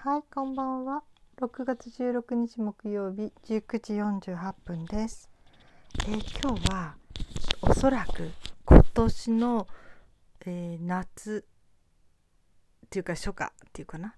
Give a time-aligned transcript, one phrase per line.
[0.00, 1.02] はい、こんばんは。
[1.40, 5.28] 6月16日木曜日19時48分です。
[6.06, 6.94] えー今日は
[7.62, 8.30] おそらく
[8.64, 9.66] 今年の、
[10.46, 11.44] えー夏
[12.86, 14.14] っていうか初夏っていうかな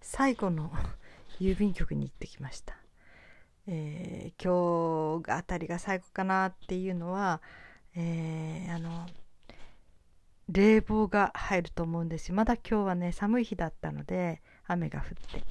[0.00, 0.72] 最後の
[1.38, 2.76] 郵便局に行ってきました。
[3.68, 7.40] えー今日あたりが最後かなっていうのは、
[7.94, 9.06] えあの
[10.48, 14.42] 冷房が入ると思うんですよまだ今日はね寒い日だったので
[14.72, 15.42] 雨が降って。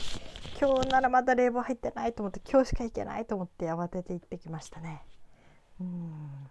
[0.59, 5.03] 今日ならまだ冷房入ってないと思って今日しか行けないと思って慌てて行ってきましたね。
[5.79, 6.49] うん、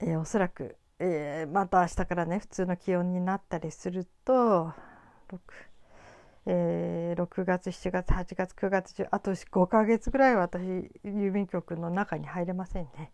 [0.00, 4.72] えおそらく、えーまた明日からね普通の気温になったりすると
[5.28, 5.38] 6,
[6.46, 10.62] えー6月7月8月9月10あと5ヶ月ぐらいは私
[11.04, 13.12] 郵便局の中に入れませんね。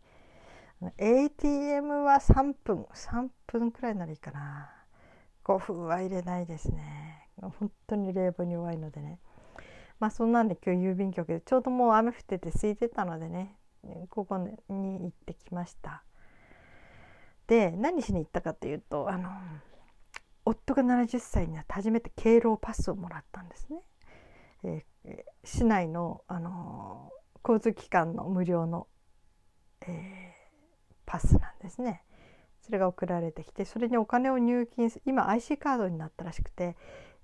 [0.98, 4.75] ATM は3分3分くらいならいいかな。
[5.46, 7.28] 5分は入れないですね。
[7.40, 9.20] 本当に冷房に弱いのでね。
[10.00, 13.56] まあそんなんで今日郵便局でちょうどもう雨降ってて空いてたのでね。
[14.10, 16.02] ここに行ってきました。
[17.46, 19.30] で何しに行ったかというとあの
[20.44, 23.82] 夫が70歳になって初めて敬老パスをもらったんですね、
[24.64, 27.12] えー市内の、あの
[27.44, 28.88] 交通機関の無料の、
[29.82, 30.36] えー
[31.06, 32.02] パスなんですね。
[32.66, 36.76] それが送られてきてそれにお金を入金す今 IC カードになったらしくて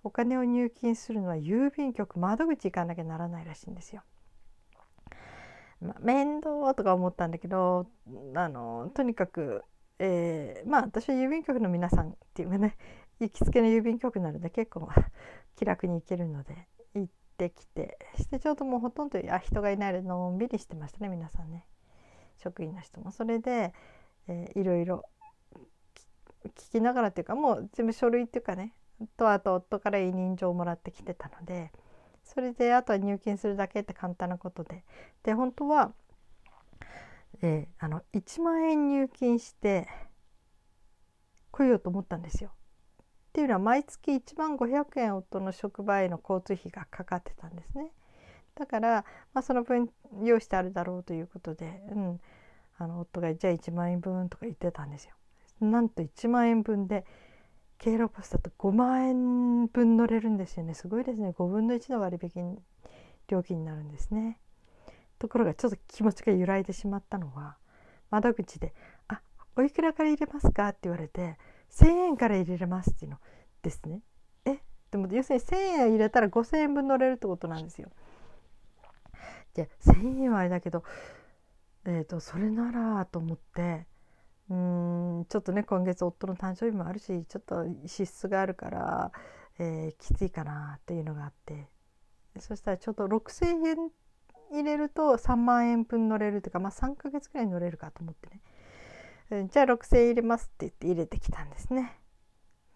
[0.04, 4.02] お金を入金するのは郵便局窓口行かなきゃならないらしいんですよ。
[5.80, 7.88] まあ、面倒とか思ったんだけど
[8.36, 9.64] あのとにかく、
[9.98, 12.76] えーまあ私は郵便局の皆さんっていうかね
[13.18, 14.88] 行きつけの郵便局なので結構
[15.56, 21.66] 気楽に行けるので行ってきてしてちょうどもうほとんどあ人がいないのでのんびりしてましたね皆さんね
[22.36, 23.10] 職員の人も。
[23.10, 23.74] それで、
[24.28, 25.04] えーいろいろ
[26.44, 28.74] 聞きながらっていうかもう全部書類っていうかね
[29.16, 31.72] とあと夫から委任状をもらってきてたので
[32.24, 34.84] それであとは入金するだけって簡単なことで
[35.22, 35.92] で本当は、
[37.42, 39.88] えーあの1万円入金して
[41.50, 42.50] 来ようと思ったんですよ。
[42.50, 47.90] っていうのは毎月1万500円夫の職場への交通費がかかってたんですね。
[48.54, 49.88] だから、まあ、その分
[50.22, 52.20] 用意してあるだろうということで、うん、
[52.76, 55.14] あの夫がじゃあ1万円分とか言ってたんですよ。
[55.64, 57.04] なんと1万円分で
[57.78, 60.74] 敬老パスだと5万円分乗れるんですよね。
[60.74, 61.30] すごいですね。
[61.30, 62.58] 5分の1の割引
[63.28, 64.38] 料金になるんですね。
[65.18, 67.56] ところがちょっと気持ちが揺らいでしまったのは
[68.10, 68.74] 窓口で
[69.08, 69.20] 「あ
[69.56, 71.38] おいくらから入れますか?」って言われて
[71.70, 73.18] 「1,000円から入れれます」っていうの
[73.62, 74.02] ですね。
[74.44, 74.58] え？
[74.90, 77.90] でも要するに1,000円入れたら5,000円分乗れるってことなんですよ。
[79.54, 80.82] じゃあ1,000円はあれだけど
[81.84, 83.86] えー、とそれならと思って
[84.52, 89.12] うんちょっとね今月夫の誕生日もあるしちょっと支出があるから、
[89.58, 91.68] えーきついかなっていうのがあって。
[92.38, 93.90] そしたらちょっと6,000円
[94.50, 98.40] 入れると3万円分乗れるというか、まあ、3ヶ月くらい乗れるかと思ってね、
[99.30, 101.98] えーじゃあ6,000円入れますって言って入れてきたんですね。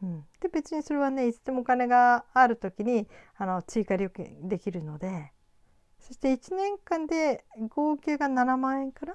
[0.02, 5.32] うん、で別にそれはねいつでもお金がある時にあの追加料金できるので。
[5.98, 9.14] そして1年間で合計が7万円かな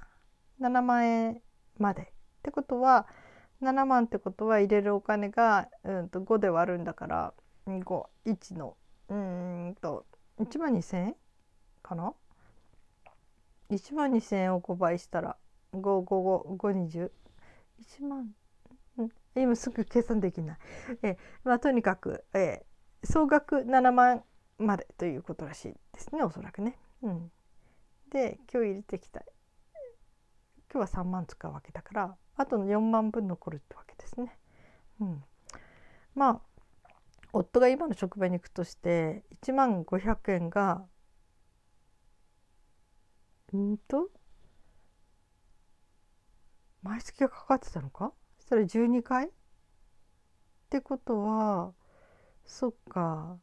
[0.60, 1.42] ？7万円
[1.78, 2.12] まで。
[2.41, 3.07] ってことは
[3.62, 7.34] 7万ってことは入れるお金が、うん、と5で割るんだから
[7.68, 8.75] 51の。
[9.09, 10.06] うんと
[10.40, 11.16] 1万2,000円
[11.84, 12.13] かな
[13.69, 15.38] ？1万2,000円を5倍したら
[15.74, 17.12] 55520
[18.00, 18.34] 1万？
[19.35, 20.58] 今すぐ計算できない。
[21.03, 22.66] えまあ、とにかく、え
[23.03, 24.23] 総額7万
[24.58, 26.78] までということらしいですねおそらくね。
[27.03, 27.31] うん、
[28.09, 29.25] で今日入れていきたい
[30.74, 34.38] 今日は3万使うわけだからあとの4万分残るってわけですね。
[35.02, 35.24] うん、
[36.16, 36.42] まあ
[37.34, 40.86] 夫が今の職場に行くとして1万500円が
[43.54, 44.09] うんと
[46.84, 48.14] 毎月がかかってたのか？
[48.38, 49.28] そしたら12回？
[49.28, 49.30] っ
[50.70, 51.74] てことは
[52.46, 53.38] そっか。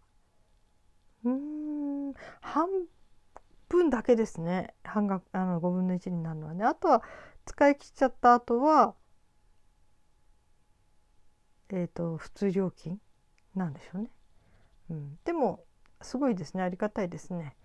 [1.25, 2.69] うん半
[3.69, 4.75] 分だけですね。
[4.85, 6.65] 半額あの5分の1になるのはね。
[6.65, 7.03] あとは
[7.45, 8.95] 使い切っちゃった後は
[11.71, 12.99] えっ、と普通料金
[13.55, 14.11] なんでしょうね、
[14.91, 15.65] うん、でも
[16.01, 16.63] すごいですね。
[16.63, 17.57] ありがたいですね。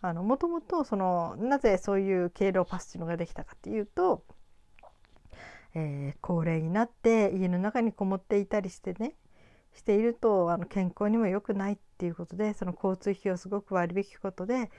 [0.00, 4.24] あのもともとそのなぜそういう敬老パスっていうのができたかっていうと、
[5.74, 9.14] えー高齢になって家の中にこもっていたりしてね
[9.74, 14.70] しているとあの健康にも良くないっていうことでその交通費をすごく割り引くことで、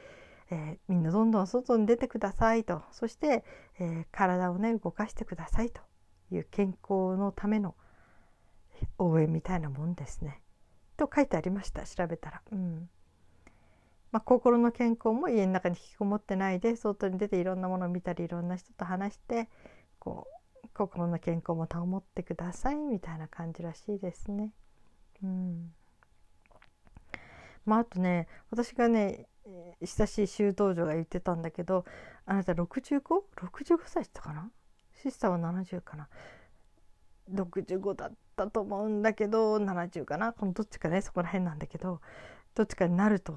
[0.52, 3.44] えーみんなどんどん外に出てくださいとそして、
[3.80, 5.82] えー体をね動かしてくださいと
[6.32, 7.76] いう健康のための
[8.98, 10.42] 応援みたいなもんですね。
[10.98, 12.42] と書いてありました調べたら。
[12.52, 12.90] うん
[14.12, 19.50] まあ、心の健康も家の中に引きこもってないで外に出ていろんなものを見たりいろんな人と話して
[20.00, 20.28] こ
[20.64, 24.52] う心の健康も保ってくださいみたいな感じらしいですね。
[25.24, 25.74] うん
[27.66, 29.28] まあ、あとね私がね
[29.82, 31.86] 親しい修道女が言ってたんだけど
[32.26, 34.52] あなた 65?65 歳ってかな？
[35.02, 36.08] シスターは70かな
[37.34, 40.34] ？65だったと思うんだけど70かな？
[40.34, 42.02] このどっちかねそこら辺なんだけど
[42.56, 43.36] どっちかになると、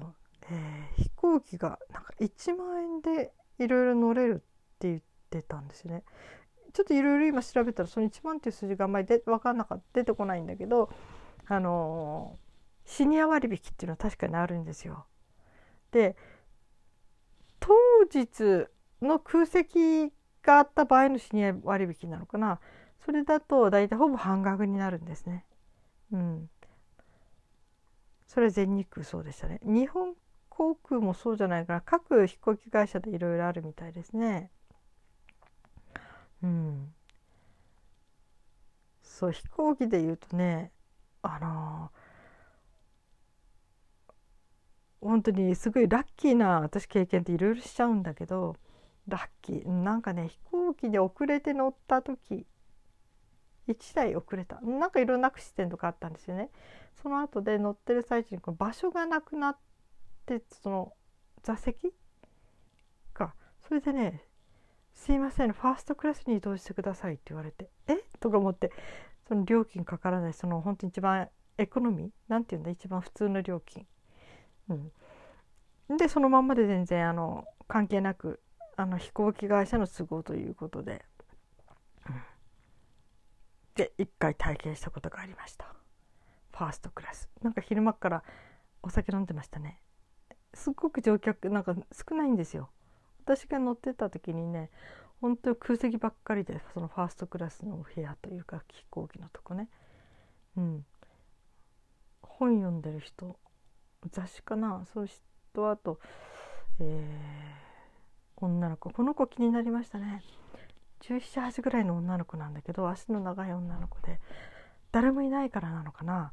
[0.49, 4.37] えー、飛行機がなんか1万円でいろいろ乗れるっ
[4.79, 6.03] て言ってたんですね。
[6.73, 10.89] ちょっといろいろ今調べたらその1万っていう数字があんまりで分かんなかった出てこないんだけど
[11.45, 15.05] あのー、シニア割引っていうのは確かにあるんですよ。
[15.93, 16.17] で
[17.59, 17.73] 当
[18.11, 18.67] 日
[19.01, 20.11] の空席
[20.41, 22.59] があった場合のシニア割引なのかな
[23.05, 25.45] それだと大体ほぼ半額になるんですね。
[26.11, 26.49] うん。
[28.27, 29.59] それは全日空そうでしたね。
[29.63, 30.15] 日本
[30.49, 34.49] 航空もそうじゃないから各飛行機会社でいろいろあるみたいですね。
[36.41, 36.93] うん。
[39.01, 40.71] そう飛行機で言うとね
[41.21, 42.02] あのー、
[45.03, 48.55] 本当にすごいラッキーな私経験っていろいろしちゃうんだけど
[49.07, 49.67] ラッキー。
[49.69, 52.45] なんかね飛行機で遅れて乗った時
[53.67, 54.59] 1台遅れた。
[54.61, 56.49] なんかいろんなアクシデントがあったんですよね。
[57.01, 59.57] その後で乗ってる最中にこの場所がなくなっ
[60.25, 60.93] てその
[61.41, 61.93] 座席？
[63.13, 63.35] か
[63.67, 64.23] それでね
[64.93, 67.97] 「すいませんファーストクラスに移動してください」って言われて「え？
[68.19, 68.71] とか思って
[69.27, 72.09] その料金かからないその本当に一番エコノミー？
[72.27, 72.71] なんて言うんだ？
[72.71, 73.85] 一番普通の料金。
[74.69, 78.39] うん、でそのまんまで全然あの関係なく
[78.75, 81.05] あの飛行機会社の都合ということで。
[82.07, 82.21] うん。
[83.75, 85.65] で一回体験したことがありました。
[86.51, 87.29] ファーストクラス。
[87.41, 88.23] なんか昼間から
[88.81, 89.79] お酒飲んでましたね。
[90.53, 92.69] すっごく乗客なんか少ないんですよ。
[93.25, 94.69] 私が乗ってた時にね
[95.21, 99.69] 本当空席ばっかりでそのファーストクラスのお部屋というか飛行機のとこね。
[100.57, 100.85] うん。
[102.21, 103.37] 本読んでる人
[104.11, 104.85] 雑誌かな？
[104.93, 105.21] そうし
[105.53, 105.99] とあと
[106.79, 108.89] えー、女の子。
[108.89, 110.23] この子気になりましたね。
[111.01, 114.21] 1718ぐらいの女の子なんだけど足の長い女の子で
[114.91, 116.31] 誰もいないからなのかな？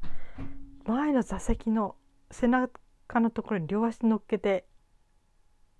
[0.85, 1.95] 前の座席の
[2.31, 4.65] 背中のところに両足乗っけて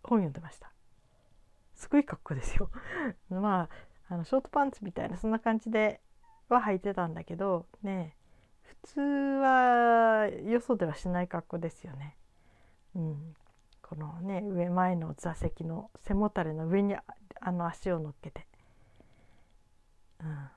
[0.03, 0.71] 本読んでました。
[1.73, 2.69] すごい格好ですよ。
[3.29, 3.69] ま
[4.07, 6.01] ああのショートパンツみたいなそんな感じで
[6.49, 8.15] は履いてたんだけどね
[8.71, 12.15] 普通はよそではしない格好ですよね。
[12.95, 13.35] うん、
[13.81, 18.47] このね上前の座席の背もたれの上にあの足を乗っけて。
[20.21, 20.49] うん、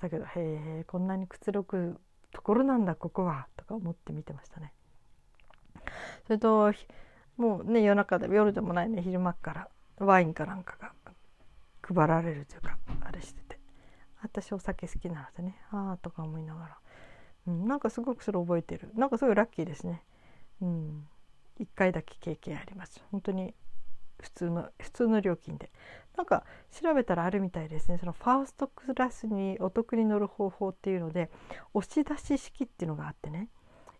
[0.00, 1.98] だけどへえこんなにくつろぐ
[2.30, 4.72] ところなんだここはとか思って見てましたね。
[6.26, 6.72] それと
[7.36, 9.68] もうね夜中で夜でもないね昼間から
[9.98, 10.92] ワインかなんかが
[11.82, 13.62] 配られるというかあれしてて。
[14.24, 16.78] 私お酒好きなのでねああとか思いながら、
[17.46, 18.90] うん、なんかすごくそれ覚えてる。
[18.94, 20.02] なんかすごいラッキーですね。
[20.60, 21.06] うん、
[21.60, 23.02] 1回だけ経験あります。
[23.10, 23.54] 本当に
[24.20, 25.70] 普通の普通の料金で。
[26.16, 27.98] なんか調べたらあるみたいですね。
[27.98, 31.30] そのファーストクラスにお得に乗る方法っていうので
[31.74, 33.48] 押し出し式っていうのがあってね。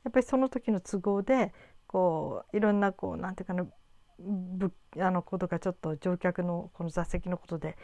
[0.05, 1.53] やっぱりその時の都合で
[1.87, 3.67] こういろんなこうなんていうかな
[4.19, 7.77] ぶあのことがちょっと乗客のこの座席のことで、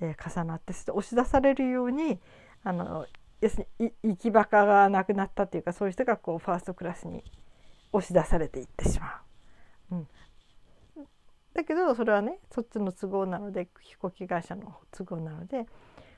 [0.00, 2.18] えー、重なって押し出されるように
[2.64, 3.06] あの
[3.40, 7.22] 要するに行き場がなくなったっていうかそういう人がこうファーストクラスに
[7.92, 9.22] 押し出されていってしま
[9.90, 9.94] う。
[9.96, 10.08] うん、
[11.54, 15.66] だけどそれはねそっちの都合なので飛行機会社の都合なので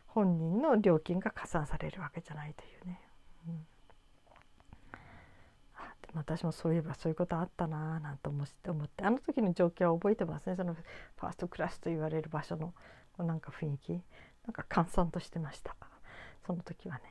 [0.06, 3.00] 本人の料金が加算されるわけじゃないというね。
[3.48, 3.66] うん、
[6.02, 9.04] で私もそういえばそういうことあったなぁなんて思って。
[9.04, 10.56] あの時の状況は覚えてますね。
[10.56, 12.72] そのファーストクラスと言われる場所の
[13.18, 13.92] なんか雰囲気。
[13.92, 15.76] なんか閑散としてました。
[16.48, 17.02] その時はね。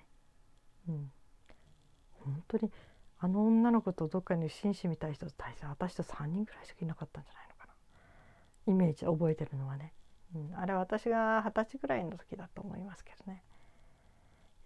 [0.90, 1.12] うん、
[2.26, 2.72] 本当に
[3.20, 8.74] あの女の子とどっかに紳士みたい人と対して私と3人ぐらいしかいなかったんじゃないのかな。
[8.74, 9.94] イメージ覚えてるのはね、
[10.36, 13.44] うん、あれ私が二十歳ぐらいの時だと思いますけどね。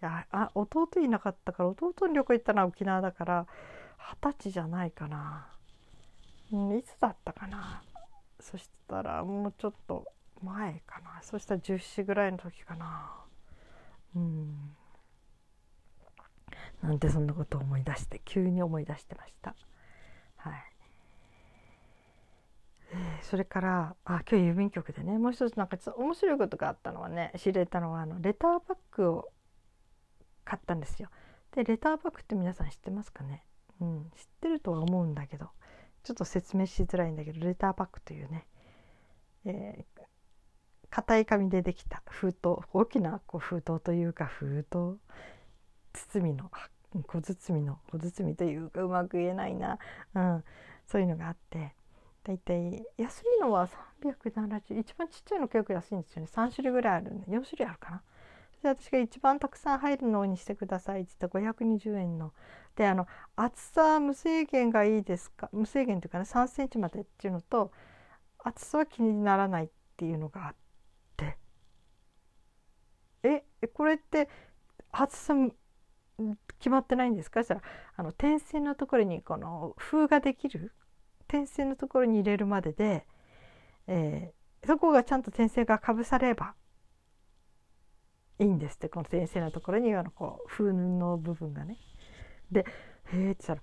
[0.00, 3.46] いやあ弟いなかったから弟に旅行行ったのは沖縄だから
[3.98, 5.48] 二十歳じゃないかな、
[6.50, 7.82] うん、いつだったかな。
[8.40, 10.06] そしたらもうちょっと
[10.42, 11.20] 前かな。
[11.22, 13.21] そしたら10歳ぐらいの時かな。
[14.14, 14.76] うん。
[16.82, 19.54] なんてそんなことを思い出して急に思い出してました。
[20.36, 20.72] はい。
[23.22, 29.28] それからあ今日郵便局でねもう一つなんかちょっと面白いことがあったのはね知れたのはあのレターバッグを
[30.44, 31.08] 買ったんですよ。
[31.54, 33.44] でレターバッグって皆さん知ってますかね、
[33.80, 35.50] うん、知ってるとは思うんだけど
[36.02, 38.46] ちょっと説明しづらいんだけどレターパックというね、
[39.44, 39.84] え、
[40.94, 42.02] 硬い紙でできた。
[42.10, 42.58] 封筒。
[42.74, 44.98] 大きなこう封筒というか封筒。
[45.94, 46.50] 包みの
[47.06, 49.78] 小包みの小包みというかうまく言えないな、
[50.14, 50.44] うん、
[50.86, 51.74] そういうのがあって。
[52.24, 53.68] だいたい安いのは
[54.02, 56.28] 370一番ちっちゃいの結構安いんですよね。
[56.30, 58.02] 3種類ぐらいあるんで4種類あるかな。
[58.62, 62.32] で私が一番たくさん入るのにしてくださいって言ったら520円の。
[62.76, 65.48] であの厚さ無制限がいいですか？
[65.52, 67.72] 無制限というかね3センチまでっていうのと
[68.38, 70.61] 厚さは気にならないっていうのがあって
[73.22, 74.28] えこれって
[74.90, 75.34] 厚さ
[76.58, 77.42] 決まってないんですか？
[77.42, 77.62] したら
[77.96, 80.72] あの点線のところにこの封ができる？
[81.28, 83.06] 点線のところに入れるまでで、
[83.86, 86.54] えー、そこがちゃんと点線がかぶされば
[88.38, 91.78] いいんですってこの先生のところにあのこう風の部分がね。
[92.50, 92.66] で
[93.12, 93.62] 「へえ」って言った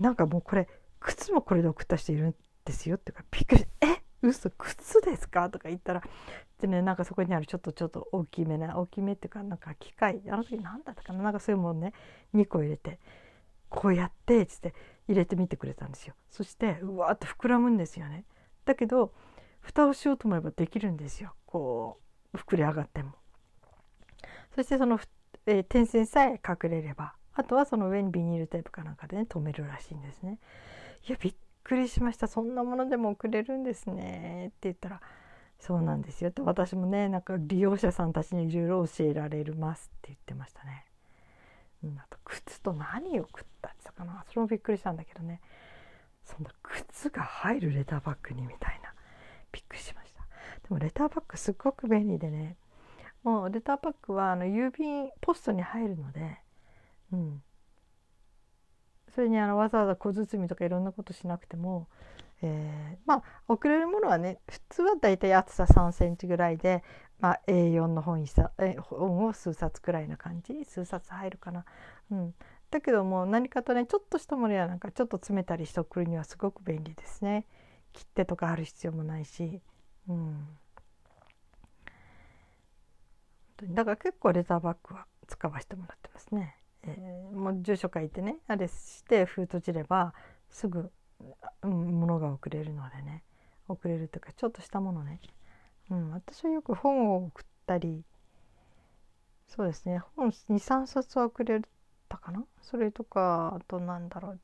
[0.00, 0.68] なんかもうこれ
[0.98, 2.34] 靴もこれで送った人いるん
[2.64, 4.03] ですよっていうかびっくり「え？
[4.26, 6.02] 嘘靴ですか?」とか言ったら
[6.60, 11.92] でねなんかそこにあるちょっとちょっと大きめな大きめっていうかなんか機械あの時何だったかななんかそういうもんね
[12.34, 12.98] 2個入れて
[13.68, 14.74] こうやってっつって
[15.08, 18.24] 入れてみてくれたんですよそしてうわーって膨らむんですよね
[18.64, 19.12] だけど
[19.60, 21.98] 蓋をしようと思えばできるんですよこ
[22.32, 23.12] う膨れ上がっても
[24.54, 25.00] そしてその、
[25.46, 30.38] えー、点線さえ隠れればあとはその上にビニールテープかなんかでね留めるらしいんですね。
[31.08, 32.28] いやびっくりしました。
[32.28, 34.48] そんなものでも送れるんですね。
[34.48, 35.00] って言ったら
[35.58, 36.30] そうなんですよ。
[36.30, 40.84] って私もねなんか利用者さんたちにいろいろ教えられるますって言ってましたね。
[41.82, 44.24] うん、あと靴と何を食ったってかな。
[44.28, 45.40] それもびっくりしたんだけどね。
[46.24, 48.92] そんな靴が入るレターバッグにみたいな。
[49.52, 50.20] びっくりしました。
[50.20, 50.26] で
[50.70, 52.56] もレターバッグすっごく便利でね。
[53.22, 56.38] もうレターパックはあの郵便ポストに入るので、
[57.12, 57.42] うん、
[59.14, 61.88] それにあのわざわざ小包とかいろんなことしなくても、
[62.42, 66.82] えー、まあ送れるものはね普通はだいたい厚さ3センチぐらいで、
[67.20, 70.64] まあ、A4 の本さえ本を数冊くらいな感じ？
[70.64, 71.64] 数冊入るかな？
[72.10, 72.34] うん、
[72.70, 77.46] だけども何かとねちょっとしたものやなんかちょっと詰めたりして送るにはすごく便利ですね。
[77.92, 79.62] 切手とかある必要もないし。
[80.08, 80.58] うん
[83.62, 86.56] だから結構レターバッグは使わせてもらってますね。
[86.86, 90.14] えー、もう住所書いてねあれして封閉じれば
[90.50, 90.90] すぐ、
[91.62, 93.22] うん、物が送れるのでね
[93.68, 95.20] 送れるというかちょっとしたものね、
[95.90, 98.04] うん、私はよく本を送ったり
[99.48, 101.60] そうですね本23冊は送れ
[102.08, 102.44] たかな？
[102.62, 104.40] それとかあとなんだろう。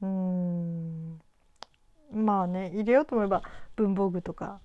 [0.00, 1.20] うん
[2.12, 3.42] まあね入れようと思えば
[3.76, 4.60] 文房具とか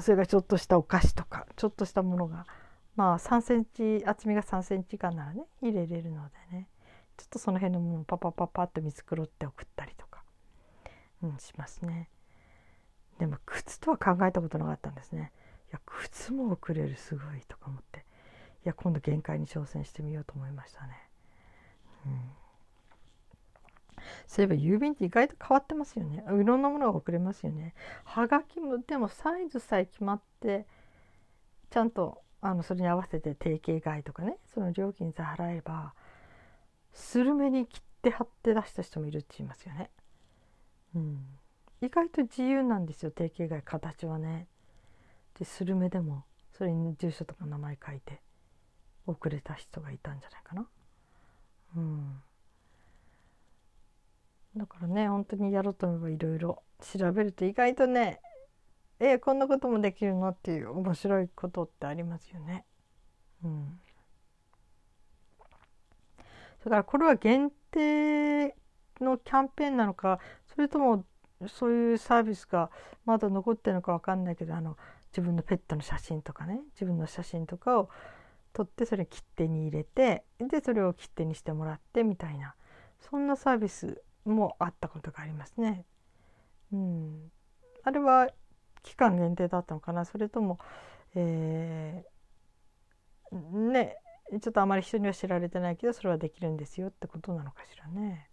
[0.00, 2.46] それがちょっとしたお菓子とかちょっとしたものが
[2.96, 6.68] まあ3センチ厚みが3センチ間ならね入れれるのでね
[7.16, 10.22] ちょっとその辺のものをパパパパッと見繕って送ったりとか、
[11.22, 12.08] うん、しますね。
[13.18, 15.32] でも靴とは考えたことなかったんですね。
[15.68, 18.02] いや靴も送れるすごいとか思ってい
[18.64, 21.08] や今度限界に挑戦してみようと思いましたね。
[22.06, 22.44] うん
[24.26, 26.24] そういえば郵便って意外と変わってますよね。
[26.40, 27.74] いろんなものが送れますよね。
[28.04, 30.66] はがきもでもサイズさえ決まって
[31.70, 35.94] ちゃんとあのそれに合わせて定型外とかねその料金さえ払えば
[36.92, 39.90] スルメに切って貼って出した人もいるって言いますよね。
[40.94, 41.24] うん、
[41.80, 44.46] 意外と自由なんですよ定型外形はね。
[45.38, 48.20] でスルメでもそれに住所とか名前書いて
[49.06, 50.66] 遅れた人がいたんじゃないかな。
[51.76, 52.22] うん、
[54.54, 58.20] だからね本当にやろうと思えばいろいろ調べると意外とね
[59.00, 62.64] えこんなこともできるのっていう面白いことってありますよね。
[63.44, 63.80] うん、
[66.64, 68.56] だからこれは限定
[69.00, 70.18] のキャンペーンなのか
[70.54, 71.04] それとも
[71.46, 72.70] そういうサービスが
[73.04, 74.76] まだ残ってるのか分かんないけどあの
[75.08, 77.90] 自分のペットの写真とかね自分の写真とかを
[78.52, 82.54] 撮ってそれ切手に入れてでそれを切手にしてもらってみたいな
[83.00, 85.84] そんなサービスもあったことがありますね。
[86.72, 87.30] うん、
[87.82, 88.28] あれは
[88.84, 90.04] 期間限定だったのかな。
[90.04, 90.60] それとも、
[91.16, 93.96] えー、ね
[94.30, 98.30] ちょっとあまり人には知られてないけどそれはできるんですよってことなのかしらね。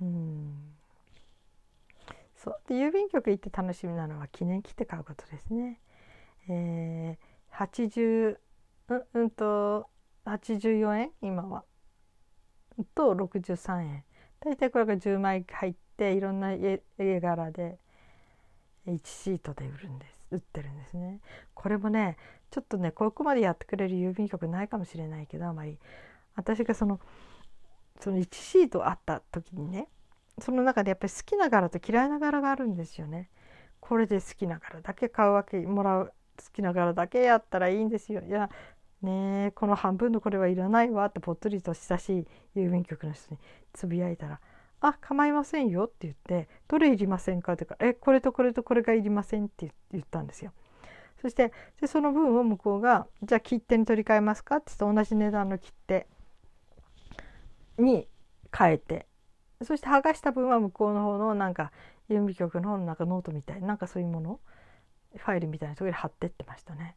[0.00, 0.74] うん。
[2.36, 2.60] そう。
[2.68, 5.80] で郵便局行って楽しみなのは記念切手買うことですね。
[6.48, 8.38] えー、80
[8.88, 9.88] ううんと
[10.24, 11.10] 84円？
[11.22, 11.64] 今は。
[12.94, 14.04] と63円。
[14.40, 17.78] 大体これが10枚入っていろんな絵柄で。
[18.90, 21.20] 1シートで売るんです売ってるんですね
[21.54, 22.16] これもね
[22.50, 25.78] ちょっとねここまでやってくれる郵便局ないかもしれないけどあまり
[26.36, 27.00] 私がその
[28.00, 29.88] その1シートあった時にね
[30.38, 33.28] その中でやっぱり好きな柄と嫌いな柄があるんですよね。
[33.78, 38.22] これで好きな柄だけ買うわけもらう好きな柄だけやったらいいんですよ。
[38.22, 38.48] いや
[39.02, 43.38] ねえこの半分のこれはいらないわってぽっつりと親しい郵便局の人に
[43.72, 44.40] つぶやいたら
[44.80, 50.52] 「あ構いませんよ」って言って「どれいりませんか?」って言うか「えこれとこれとこれがいりません」って言ったんですよ。
[51.20, 56.06] そしてでその分を向こうが「じゃあ切手に取り替えますか?」って言って同じ値段の切手
[57.78, 58.08] に
[58.56, 59.06] 変えて
[59.62, 61.72] そして剥がした分は向こうの方のなんか
[62.08, 64.40] 郵便局の方のなんかノートみたいなんかそういうもの
[65.16, 66.96] ファイルみたいなところに貼ってってましたね。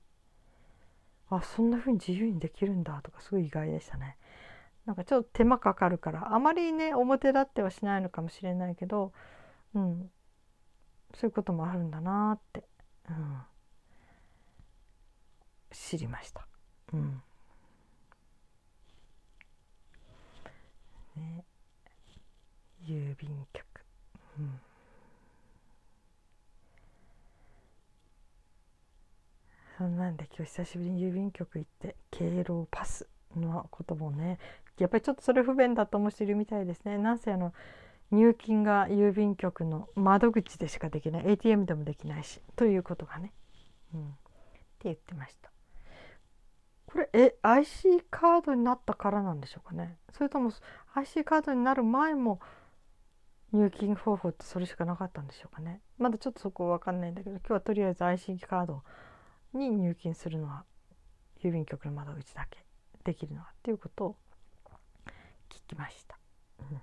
[1.30, 4.18] あそんな風に自由にできるんだとかすごい意外でしたね。
[4.86, 9.13] なんかちょっと手間かかるからあまりね表立ってはしないのかもしれないけど、
[9.74, 10.12] うん、
[11.13, 12.63] そういうこともあるんだなって、
[13.10, 13.42] うん、
[15.72, 16.46] 知りました。
[16.94, 17.22] うん。
[21.16, 21.46] ね、
[22.86, 23.66] 郵便局、
[24.40, 24.60] うん。
[29.78, 34.38] そんなんで今日久しぶりに郵便局行って敬老パスのこともね
[34.77, 36.98] やっぱりちょっとそれ不便だと思う人いるみたいですね。
[36.98, 37.53] なんせあの
[38.12, 43.34] 入金が郵便局の窓口でしかできない ATM でもできないしということがね、
[43.94, 44.15] うん、って
[44.84, 45.53] 言ってました。
[46.94, 50.51] これえ IC カードになったからなんでしょうかねそれとも
[50.94, 52.39] IC カードになる前も
[53.51, 58.84] 入金方法ってそれしかなかったんでしょうかねまだちょっとそこ分かんないんだけど今日はとりあえず IC カード
[59.56, 60.65] に入金するのは
[61.44, 62.63] 郵便局の窓口だけ
[63.03, 64.15] できるのはっていうことを
[65.67, 66.17] きました。
[66.60, 66.82] うん。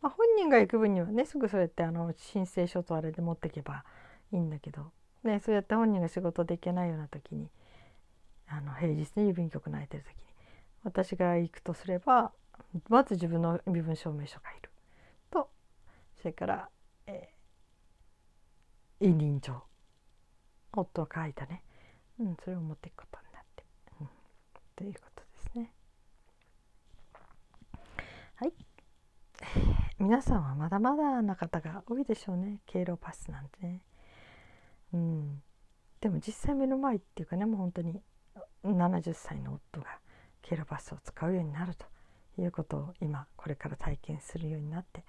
[0.00, 3.84] まあ、本人が行く分にはねすぐそうやってあの申請書とあれで持っていけば
[4.32, 4.92] いいんだけど、
[5.24, 7.48] ね、そうやって本人が仕事できないような時に
[8.46, 10.22] あの平日で郵便局の空いてる時に
[10.84, 12.32] 私が行くとすれば
[12.88, 14.70] まず自分の身分証明書がいる。
[15.30, 15.50] と
[16.18, 16.68] それから、
[17.06, 19.62] えー、委任状。
[20.72, 21.62] 夫が書いたね、
[22.20, 23.25] うん、それを持っていくことに。
[23.25, 23.25] なって、うん、
[24.76, 25.72] ということですね。
[28.36, 28.52] はい、
[29.98, 32.60] 皆さんはまだまだな方が多いでしょうね。
[32.66, 33.82] 敬老パスなんてね。
[34.92, 35.42] うん、
[36.00, 38.02] でも実際目の前っていうかねもう本当に
[38.64, 39.98] 70歳の夫が
[40.42, 41.86] 敬老パスを使うようになると
[42.38, 45.00] いうことを今これから体験するようになって。
[45.00, 45.02] い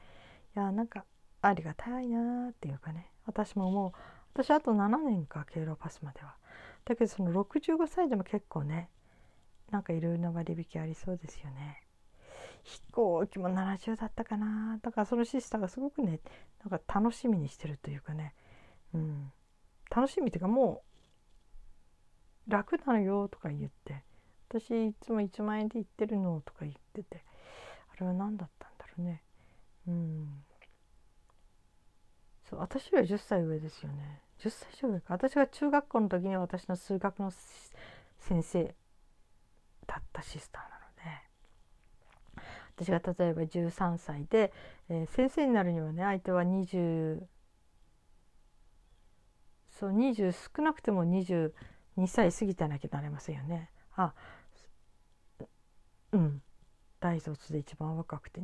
[0.60, 1.06] やなんか
[1.42, 3.12] ありがたいなっていうかね。
[3.26, 3.92] 私ももう。
[4.34, 6.38] 私あと7年か敬老パスまでは。
[6.86, 8.90] だけどその65歳でも結構ね
[9.72, 11.84] なんかいろいろな割引ありそうですよね。
[12.64, 14.78] 飛行機も70だったかな。
[14.82, 16.20] だからそのシスターがすごくね
[16.70, 18.34] なんか楽しみにしてるというかね。
[18.94, 19.32] うん。
[19.90, 20.84] 楽しみっていうかも
[22.48, 24.04] う楽なのよとか言って
[24.50, 27.24] 私いつも1万円で行ってるのとか言ってて
[27.94, 29.24] あれは何だったんだろうね。
[29.88, 30.44] うん。
[32.50, 34.22] そう私より10歳上ですよね。
[34.40, 35.14] 10歳上上か。
[35.14, 37.32] 私が中学校の時に私の数学の
[38.20, 38.76] 先生
[39.98, 40.84] だったシスターなの
[42.78, 44.54] で私が例えば13歳で、
[44.90, 47.24] えー、先生になるにはね相手は20
[49.72, 51.52] そう20少なくても22
[52.08, 53.72] 歳過ぎてなきゃなれませんよね。
[53.96, 54.14] あ
[56.12, 56.44] うん
[57.00, 58.42] 大卒で一番若くて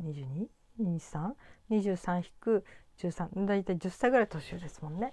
[0.78, 5.12] 22?23?23-13 大体10歳ぐらい年上ですもんね。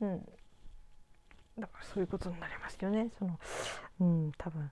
[0.00, 0.18] うん、
[1.58, 3.40] だからそういうことになりますよねその
[4.00, 4.70] うん多分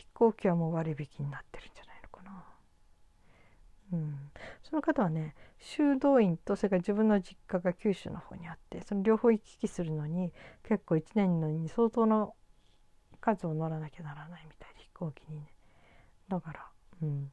[0.00, 2.44] 飛行機はもう割引になってるんじゃないのかな。
[3.92, 4.30] うん、
[4.62, 10.32] その方はね修道院とそれから自分の実家が九州の方にあってその両方行き来するのに
[10.62, 12.34] 結構1年のに相当の
[13.20, 15.52] 数を乗らなきゃならないみたいで飛行機にね
[16.28, 16.66] だから、
[17.02, 17.32] うん、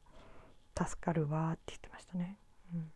[0.76, 2.38] 助かるわって言ってましたね。
[2.74, 2.92] うん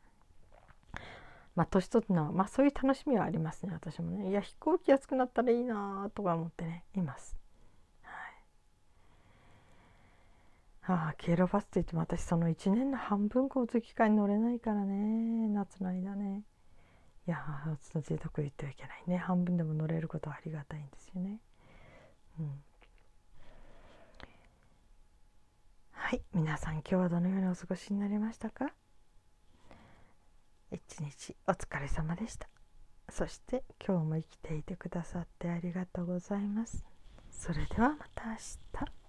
[1.54, 7.36] まあ年取ったのはまあそういう楽しみはありますね私もねいや飛行機安くなったらいいなとか思ってねいます。
[8.02, 8.12] はい、
[10.84, 15.48] ああ敬老パスって言っても私その1年の半分交通機関に乗れないからね。
[15.48, 16.42] 夏の間ね。
[17.26, 17.38] いや
[17.80, 19.16] その贅沢言ってはいけないね。
[19.16, 21.38] 半分でも乗れることはありがたいんですよね。
[22.40, 22.64] うん。
[25.92, 26.22] はい。
[26.34, 28.72] 皆さん今日はどのようにお過ごしになりましたか？
[30.72, 32.48] 一日お疲れ様でした。
[33.08, 36.84] そして今日も生きていてくださってありがとうございます。
[37.30, 39.01] それではまた明日。